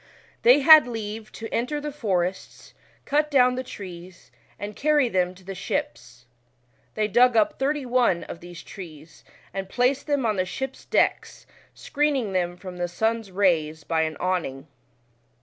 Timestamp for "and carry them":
4.57-5.35